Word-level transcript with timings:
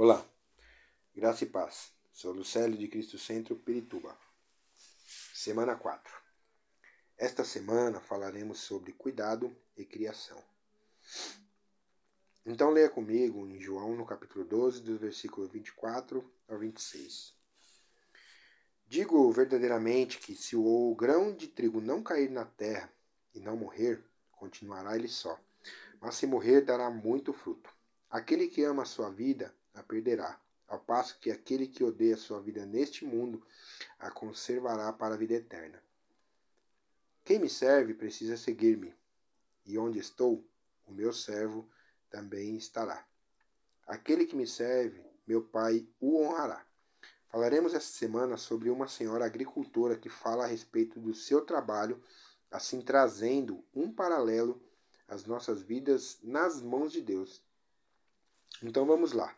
Olá, 0.00 0.24
graça 1.12 1.42
e 1.42 1.48
paz. 1.48 1.92
Sou 2.12 2.32
Lucélio 2.32 2.78
de 2.78 2.86
Cristo 2.86 3.18
Centro, 3.18 3.56
Pirituba. 3.56 4.16
Semana 5.34 5.74
4. 5.74 6.14
Esta 7.16 7.42
semana 7.42 7.98
falaremos 7.98 8.60
sobre 8.60 8.92
cuidado 8.92 9.52
e 9.76 9.84
criação. 9.84 10.40
Então 12.46 12.70
leia 12.70 12.88
comigo 12.88 13.44
em 13.48 13.60
João 13.60 13.96
no 13.96 14.06
capítulo 14.06 14.44
12, 14.44 14.82
do 14.82 14.96
versículo 14.96 15.48
24 15.48 16.24
ao 16.46 16.58
26. 16.60 17.34
Digo 18.86 19.32
verdadeiramente 19.32 20.20
que 20.20 20.36
se 20.36 20.54
o 20.54 20.94
grão 20.94 21.34
de 21.34 21.48
trigo 21.48 21.80
não 21.80 22.04
cair 22.04 22.30
na 22.30 22.44
terra 22.44 22.88
e 23.34 23.40
não 23.40 23.56
morrer, 23.56 24.00
continuará 24.30 24.94
ele 24.94 25.08
só. 25.08 25.36
Mas 26.00 26.14
se 26.14 26.24
morrer, 26.24 26.60
dará 26.60 26.88
muito 26.88 27.32
fruto. 27.32 27.68
Aquele 28.08 28.46
que 28.46 28.62
ama 28.62 28.84
a 28.84 28.86
sua 28.86 29.10
vida 29.10 29.52
a 29.74 29.82
perderá, 29.82 30.40
ao 30.66 30.78
passo 30.78 31.18
que 31.18 31.30
aquele 31.30 31.66
que 31.66 31.82
odeia 31.82 32.16
sua 32.16 32.40
vida 32.40 32.66
neste 32.66 33.04
mundo 33.04 33.42
a 33.98 34.10
conservará 34.10 34.92
para 34.92 35.14
a 35.14 35.18
vida 35.18 35.34
eterna. 35.34 35.82
Quem 37.24 37.38
me 37.38 37.48
serve 37.48 37.94
precisa 37.94 38.36
seguir-me, 38.36 38.94
e 39.64 39.78
onde 39.78 39.98
estou, 39.98 40.44
o 40.86 40.92
meu 40.92 41.12
servo 41.12 41.68
também 42.10 42.56
estará. 42.56 43.06
Aquele 43.86 44.26
que 44.26 44.36
me 44.36 44.46
serve, 44.46 45.02
meu 45.26 45.42
Pai 45.42 45.86
o 46.00 46.22
honrará. 46.22 46.64
Falaremos 47.30 47.74
esta 47.74 47.90
semana 47.90 48.38
sobre 48.38 48.70
uma 48.70 48.88
senhora 48.88 49.26
agricultora 49.26 49.96
que 49.96 50.08
fala 50.08 50.44
a 50.44 50.46
respeito 50.46 50.98
do 50.98 51.14
seu 51.14 51.44
trabalho, 51.44 52.02
assim 52.50 52.80
trazendo 52.80 53.62
um 53.74 53.92
paralelo 53.92 54.62
às 55.06 55.24
nossas 55.24 55.60
vidas 55.60 56.18
nas 56.22 56.62
mãos 56.62 56.92
de 56.92 57.02
Deus. 57.02 57.42
Então 58.62 58.86
vamos 58.86 59.12
lá. 59.12 59.37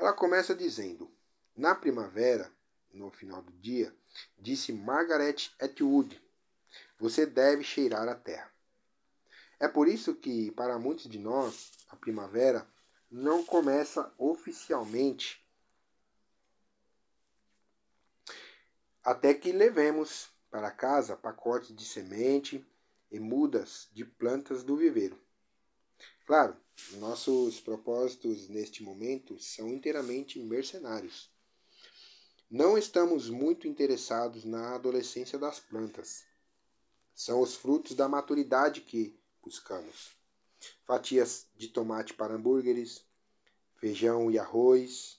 Ela 0.00 0.14
começa 0.14 0.54
dizendo: 0.54 1.12
Na 1.54 1.74
primavera, 1.74 2.50
no 2.90 3.10
final 3.10 3.42
do 3.42 3.52
dia, 3.52 3.94
disse 4.38 4.72
Margaret 4.72 5.50
Atwood: 5.60 6.18
Você 6.98 7.26
deve 7.26 7.62
cheirar 7.62 8.08
a 8.08 8.14
terra. 8.14 8.50
É 9.60 9.68
por 9.68 9.86
isso 9.86 10.14
que, 10.14 10.50
para 10.52 10.78
muitos 10.78 11.06
de 11.06 11.18
nós, 11.18 11.72
a 11.90 11.96
primavera 11.96 12.66
não 13.10 13.44
começa 13.44 14.10
oficialmente 14.16 15.46
até 19.04 19.34
que 19.34 19.52
levemos 19.52 20.30
para 20.50 20.70
casa 20.70 21.14
pacotes 21.14 21.76
de 21.76 21.84
semente 21.84 22.66
e 23.10 23.20
mudas 23.20 23.90
de 23.92 24.06
plantas 24.06 24.62
do 24.64 24.78
viveiro. 24.78 25.20
Claro, 26.24 26.56
nossos 26.92 27.60
propósitos 27.60 28.48
neste 28.48 28.82
momento 28.82 29.38
são 29.38 29.68
inteiramente 29.68 30.38
mercenários. 30.38 31.30
Não 32.50 32.76
estamos 32.76 33.28
muito 33.28 33.68
interessados 33.68 34.44
na 34.44 34.74
adolescência 34.74 35.38
das 35.38 35.60
plantas. 35.60 36.24
São 37.14 37.40
os 37.40 37.54
frutos 37.54 37.94
da 37.94 38.08
maturidade 38.08 38.80
que 38.80 39.18
buscamos. 39.42 40.16
Fatias 40.84 41.46
de 41.56 41.68
tomate 41.68 42.12
para 42.14 42.34
hambúrgueres, 42.34 43.04
feijão 43.76 44.30
e 44.30 44.38
arroz 44.38 45.18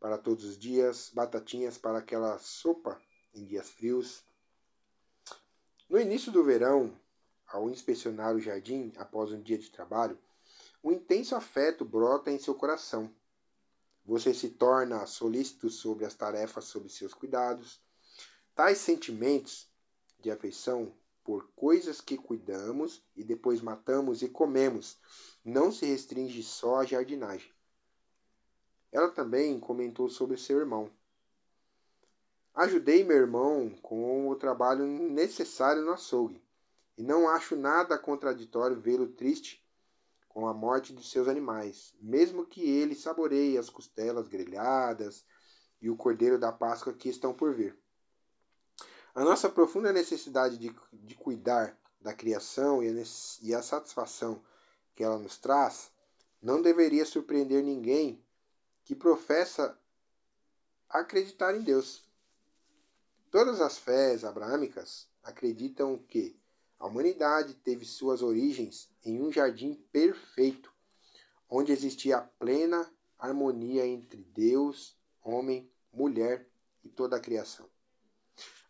para 0.00 0.18
todos 0.18 0.44
os 0.44 0.58
dias, 0.58 1.10
batatinhas 1.12 1.76
para 1.76 1.98
aquela 1.98 2.38
sopa 2.38 3.00
em 3.34 3.44
dias 3.44 3.68
frios. 3.70 4.24
No 5.88 6.00
início 6.00 6.32
do 6.32 6.42
verão, 6.42 6.98
ao 7.46 7.70
inspecionar 7.70 8.34
o 8.34 8.40
jardim 8.40 8.92
após 8.96 9.30
um 9.30 9.40
dia 9.40 9.58
de 9.58 9.70
trabalho, 9.70 10.18
um 10.82 10.92
intenso 10.92 11.34
afeto 11.34 11.84
brota 11.84 12.30
em 12.30 12.38
seu 12.38 12.54
coração. 12.54 13.10
Você 14.04 14.32
se 14.32 14.50
torna 14.50 15.04
solícito 15.06 15.68
sobre 15.68 16.04
as 16.04 16.14
tarefas 16.14 16.64
sob 16.66 16.88
seus 16.88 17.12
cuidados. 17.12 17.80
Tais 18.54 18.78
sentimentos 18.78 19.68
de 20.20 20.30
afeição 20.30 20.94
por 21.24 21.48
coisas 21.56 22.00
que 22.00 22.16
cuidamos 22.16 23.02
e 23.16 23.24
depois 23.24 23.60
matamos 23.60 24.22
e 24.22 24.28
comemos 24.28 24.96
não 25.44 25.72
se 25.72 25.84
restringe 25.86 26.42
só 26.42 26.76
à 26.76 26.84
jardinagem. 26.84 27.50
Ela 28.92 29.10
também 29.10 29.58
comentou 29.58 30.08
sobre 30.08 30.36
seu 30.36 30.58
irmão. 30.58 30.90
Ajudei 32.54 33.04
meu 33.04 33.16
irmão 33.16 33.70
com 33.82 34.28
o 34.28 34.36
trabalho 34.36 34.86
necessário 34.86 35.82
no 35.82 35.92
açougue, 35.92 36.42
e 36.96 37.02
não 37.02 37.28
acho 37.28 37.54
nada 37.54 37.98
contraditório 37.98 38.80
vê-lo 38.80 39.08
triste 39.08 39.65
com 40.36 40.46
a 40.46 40.52
morte 40.52 40.92
de 40.92 41.02
seus 41.02 41.28
animais, 41.28 41.94
mesmo 41.98 42.44
que 42.44 42.60
ele 42.60 42.94
saboreie 42.94 43.56
as 43.56 43.70
costelas 43.70 44.28
grelhadas 44.28 45.24
e 45.80 45.88
o 45.88 45.96
cordeiro 45.96 46.38
da 46.38 46.52
Páscoa 46.52 46.92
que 46.92 47.08
estão 47.08 47.32
por 47.32 47.54
vir. 47.54 47.74
A 49.14 49.24
nossa 49.24 49.48
profunda 49.48 49.94
necessidade 49.94 50.58
de, 50.58 50.76
de 50.92 51.14
cuidar 51.14 51.74
da 52.02 52.12
criação 52.12 52.82
e 52.82 52.88
a, 52.88 53.02
e 53.40 53.54
a 53.54 53.62
satisfação 53.62 54.44
que 54.94 55.02
ela 55.02 55.16
nos 55.16 55.38
traz 55.38 55.90
não 56.42 56.60
deveria 56.60 57.06
surpreender 57.06 57.64
ninguém 57.64 58.22
que 58.84 58.94
professa 58.94 59.74
acreditar 60.86 61.56
em 61.56 61.62
Deus. 61.62 62.04
Todas 63.30 63.62
as 63.62 63.78
fés 63.78 64.22
abraâmicas 64.22 65.08
acreditam 65.22 65.96
que 65.96 66.38
a 66.78 66.86
humanidade 66.86 67.54
teve 67.54 67.84
suas 67.84 68.22
origens 68.22 68.90
em 69.04 69.22
um 69.22 69.32
jardim 69.32 69.74
perfeito, 69.90 70.72
onde 71.48 71.72
existia 71.72 72.20
plena 72.38 72.90
harmonia 73.18 73.86
entre 73.86 74.22
Deus, 74.24 74.94
homem, 75.22 75.70
mulher 75.92 76.46
e 76.84 76.88
toda 76.88 77.16
a 77.16 77.20
criação. 77.20 77.68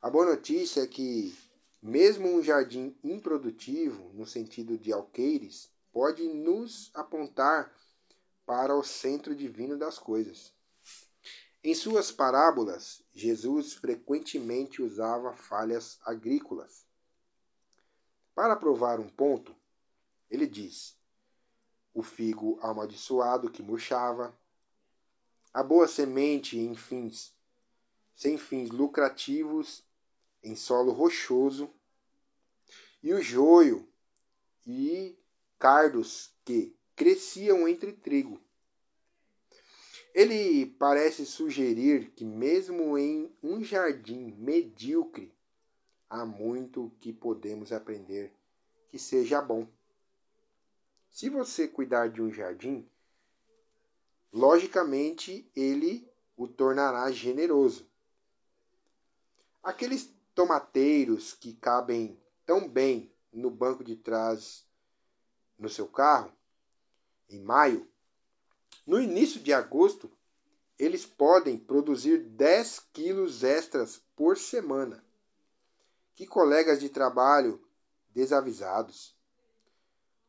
A 0.01 0.09
boa 0.09 0.25
notícia 0.25 0.83
é 0.83 0.87
que, 0.87 1.37
mesmo 1.83 2.29
um 2.29 2.43
jardim 2.43 2.97
improdutivo, 3.03 4.13
no 4.15 4.25
sentido 4.25 4.79
de 4.79 4.93
alqueires, 4.93 5.69
pode 5.93 6.29
nos 6.29 6.93
apontar 6.95 7.75
para 8.45 8.77
o 8.77 8.85
centro 8.85 9.35
divino 9.35 9.77
das 9.77 9.99
coisas. 9.99 10.53
Em 11.65 11.75
suas 11.75 12.13
parábolas, 12.13 13.03
Jesus 13.13 13.75
frequentemente 13.75 14.81
usava 14.81 15.35
falhas 15.35 15.99
agrícolas 16.05 16.86
para 18.37 18.55
provar 18.55 19.01
um 19.01 19.09
ponto, 19.09 19.57
ele 20.31 20.47
diz: 20.47 20.95
o 21.95 22.03
figo 22.03 22.59
amaldiçoado 22.61 23.51
que 23.51 23.63
murchava, 23.63 24.39
a 25.55 25.63
boa 25.63 25.89
semente 25.89 26.59
em 26.59 26.75
fins, 26.75 27.35
sem 28.15 28.37
fins 28.37 28.69
lucrativos, 28.69 29.83
em 30.43 30.55
solo 30.55 30.93
rochoso, 30.93 31.71
e 33.03 33.15
o 33.15 33.23
joio 33.23 33.89
e 34.67 35.19
cardos 35.59 36.31
que 36.45 36.77
cresciam 36.95 37.67
entre 37.67 37.95
trigo. 37.95 38.39
Ele 40.15 40.67
parece 40.67 41.25
sugerir 41.25 42.11
que, 42.11 42.25
mesmo 42.25 42.99
em 42.99 43.35
um 43.43 43.65
jardim 43.65 44.33
medíocre, 44.33 45.36
há 46.09 46.25
muito 46.25 46.93
que 47.01 47.13
podemos 47.13 47.73
aprender 47.73 48.33
que 48.89 48.99
seja 48.99 49.41
bom. 49.41 49.67
Se 51.11 51.29
você 51.29 51.67
cuidar 51.67 52.09
de 52.09 52.21
um 52.21 52.31
jardim, 52.31 52.89
logicamente 54.33 55.51
ele 55.55 56.09
o 56.37 56.47
tornará 56.47 57.11
generoso. 57.11 57.89
Aqueles 59.63 60.13
tomateiros 60.35 61.33
que 61.33 61.55
cabem 61.55 62.21
tão 62.45 62.69
bem 62.69 63.11
no 63.33 63.51
banco 63.51 63.83
de 63.83 63.97
trás 63.97 64.65
no 65.59 65.69
seu 65.69 65.89
carro, 65.89 66.33
em 67.29 67.41
maio, 67.41 67.89
no 68.87 69.01
início 69.01 69.41
de 69.41 69.53
agosto, 69.53 70.11
eles 70.79 71.07
podem 71.07 71.59
produzir 71.59 72.19
10 72.19 72.81
quilos 72.93 73.43
extras 73.43 74.03
por 74.15 74.37
semana. 74.37 75.06
Que 76.17 76.27
colegas 76.27 76.81
de 76.81 76.89
trabalho 76.89 77.63
desavisados. 78.15 79.15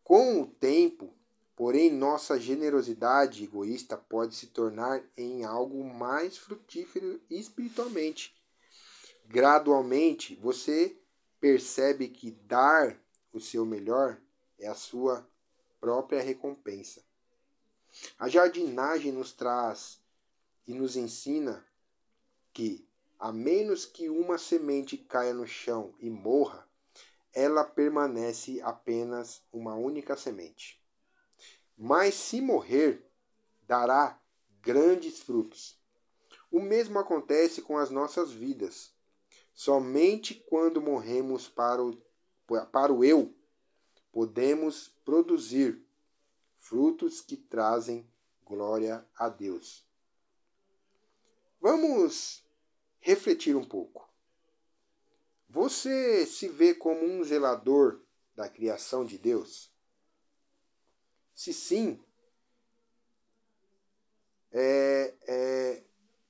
Com 0.03 0.41
o 0.41 0.45
tempo, 0.45 1.13
porém, 1.55 1.89
nossa 1.89 2.39
generosidade 2.39 3.45
egoísta 3.45 3.97
pode 3.97 4.35
se 4.35 4.47
tornar 4.47 5.01
em 5.15 5.45
algo 5.45 5.83
mais 5.83 6.37
frutífero 6.37 7.21
espiritualmente. 7.29 8.35
Gradualmente, 9.25 10.35
você 10.35 10.97
percebe 11.39 12.09
que 12.09 12.31
dar 12.31 12.99
o 13.31 13.39
seu 13.39 13.65
melhor 13.65 14.19
é 14.59 14.67
a 14.67 14.75
sua 14.75 15.27
própria 15.79 16.21
recompensa. 16.21 17.01
A 18.19 18.27
jardinagem 18.27 19.11
nos 19.11 19.31
traz 19.31 20.01
e 20.65 20.73
nos 20.73 20.95
ensina 20.95 21.65
que 22.53 22.86
a 23.19 23.31
menos 23.31 23.85
que 23.85 24.09
uma 24.09 24.37
semente 24.37 24.97
caia 24.97 25.33
no 25.33 25.47
chão 25.47 25.93
e 25.99 26.09
morra, 26.09 26.67
ela 27.33 27.63
permanece 27.63 28.61
apenas 28.61 29.41
uma 29.51 29.75
única 29.75 30.15
semente. 30.15 30.81
Mas 31.77 32.15
se 32.15 32.41
morrer, 32.41 33.05
dará 33.67 34.19
grandes 34.61 35.19
frutos. 35.19 35.79
O 36.51 36.59
mesmo 36.59 36.97
acontece 36.97 37.61
com 37.61 37.77
as 37.77 37.89
nossas 37.89 38.31
vidas. 38.31 38.91
Somente 39.53 40.35
quando 40.49 40.81
morremos 40.81 41.47
para 41.47 41.83
o, 41.83 41.97
para 42.71 42.93
o 42.93 43.03
eu 43.03 43.33
podemos 44.11 44.87
produzir 45.05 45.79
frutos 46.59 47.21
que 47.21 47.37
trazem 47.37 48.09
glória 48.43 49.05
a 49.15 49.29
Deus. 49.29 49.85
Vamos 51.61 52.43
refletir 53.07 53.55
um 53.55 53.63
pouco. 53.63 54.05
Você 55.47 56.25
se 56.25 56.49
vê 56.49 56.73
como 56.73 57.05
um 57.05 57.23
zelador 57.23 58.01
da 58.35 58.49
criação 58.49 59.05
de 59.05 59.17
Deus? 59.17 59.71
Se 61.33 61.53
sim, 61.53 62.03
é, 64.51 65.13
é, 65.25 65.83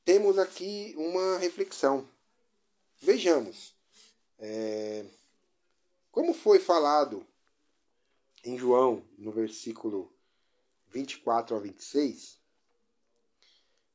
temos 0.06 0.38
aqui 0.38 0.94
uma 0.96 1.40
reflexão. 1.40 2.08
Vejamos. 3.02 3.76
É, 4.38 5.04
como 6.12 6.32
foi 6.32 6.60
falado 6.60 7.26
em 8.44 8.56
João, 8.56 9.04
no 9.18 9.32
versículo 9.32 10.16
24 10.90 11.56
a 11.56 11.60
26, 11.60 12.40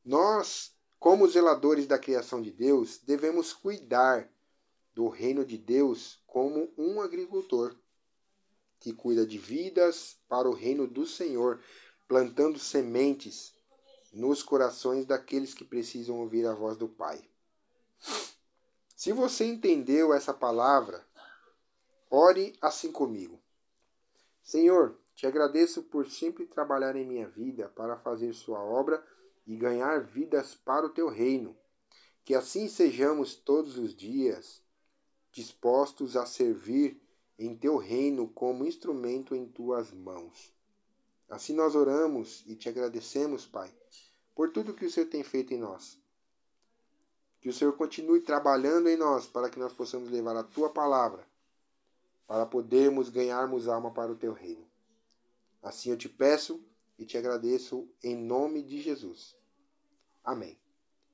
nós, 0.04 0.74
como 1.02 1.26
zeladores 1.26 1.84
da 1.88 1.98
criação 1.98 2.40
de 2.40 2.52
Deus, 2.52 3.00
devemos 3.04 3.52
cuidar 3.52 4.30
do 4.94 5.08
reino 5.08 5.44
de 5.44 5.58
Deus 5.58 6.22
como 6.28 6.72
um 6.78 7.00
agricultor 7.00 7.74
que 8.78 8.92
cuida 8.92 9.26
de 9.26 9.36
vidas 9.36 10.16
para 10.28 10.48
o 10.48 10.54
reino 10.54 10.86
do 10.86 11.04
Senhor, 11.04 11.60
plantando 12.06 12.56
sementes 12.56 13.52
nos 14.12 14.44
corações 14.44 15.04
daqueles 15.04 15.52
que 15.52 15.64
precisam 15.64 16.20
ouvir 16.20 16.46
a 16.46 16.54
voz 16.54 16.76
do 16.76 16.88
Pai. 16.88 17.20
Se 18.94 19.12
você 19.12 19.44
entendeu 19.44 20.14
essa 20.14 20.32
palavra, 20.32 21.04
ore 22.08 22.56
assim 22.62 22.92
comigo. 22.92 23.42
Senhor, 24.40 24.96
te 25.16 25.26
agradeço 25.26 25.82
por 25.82 26.08
sempre 26.08 26.46
trabalhar 26.46 26.94
em 26.94 27.04
minha 27.04 27.26
vida 27.26 27.68
para 27.74 27.96
fazer 27.96 28.32
sua 28.34 28.62
obra 28.62 29.04
e 29.46 29.56
ganhar 29.56 30.00
vidas 30.00 30.54
para 30.54 30.86
o 30.86 30.90
teu 30.90 31.08
reino. 31.08 31.56
Que 32.24 32.34
assim 32.34 32.68
sejamos 32.68 33.34
todos 33.34 33.76
os 33.76 33.94
dias 33.94 34.62
dispostos 35.32 36.16
a 36.16 36.26
servir 36.26 37.00
em 37.38 37.56
teu 37.56 37.76
reino 37.76 38.28
como 38.28 38.66
instrumento 38.66 39.34
em 39.34 39.46
tuas 39.46 39.90
mãos. 39.90 40.52
Assim 41.28 41.54
nós 41.54 41.74
oramos 41.74 42.44
e 42.46 42.54
te 42.54 42.68
agradecemos, 42.68 43.46
Pai, 43.46 43.72
por 44.34 44.52
tudo 44.52 44.74
que 44.74 44.84
o 44.84 44.90
Senhor 44.90 45.08
tem 45.08 45.24
feito 45.24 45.54
em 45.54 45.58
nós. 45.58 45.98
Que 47.40 47.48
o 47.48 47.52
Senhor 47.52 47.72
continue 47.72 48.20
trabalhando 48.20 48.88
em 48.88 48.96
nós 48.96 49.26
para 49.26 49.48
que 49.48 49.58
nós 49.58 49.72
possamos 49.72 50.10
levar 50.10 50.36
a 50.36 50.44
tua 50.44 50.68
palavra, 50.68 51.26
para 52.26 52.46
podermos 52.46 53.08
ganharmos 53.08 53.66
alma 53.66 53.90
para 53.90 54.12
o 54.12 54.16
teu 54.16 54.32
reino. 54.32 54.64
Assim 55.62 55.90
eu 55.90 55.96
te 55.96 56.08
peço 56.08 56.62
e 57.02 57.04
te 57.04 57.18
agradeço 57.18 57.88
em 58.02 58.16
nome 58.16 58.62
de 58.62 58.80
Jesus. 58.80 59.36
Amém. 60.22 60.56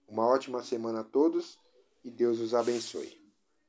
Uma 0.07 0.27
ótima 0.27 0.63
semana 0.63 1.01
a 1.01 1.05
todos 1.05 1.59
e 2.05 2.11
Deus 2.11 2.41
os 2.41 2.55
abençoe. 2.55 3.18